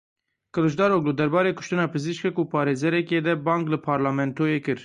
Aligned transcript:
Kiliçdaroglu 0.53 1.11
derbarê 1.19 1.51
kuştina 1.57 1.85
pizîşkek 1.93 2.35
û 2.41 2.43
parêzerekê 2.53 3.19
de 3.27 3.33
bang 3.45 3.63
li 3.71 3.77
parlamentoyê 3.87 4.59
kir. 4.65 4.79